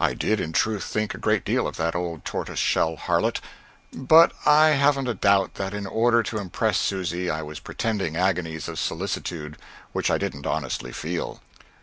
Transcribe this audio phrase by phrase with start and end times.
[0.00, 3.42] I did, in truth, think a great deal of that old tortoise shell harlot;
[3.92, 8.68] but I haven't a doubt that in order to impress Susy I was pretending agonies
[8.68, 9.58] of solicitude
[9.92, 11.42] which I didn't honestly feel.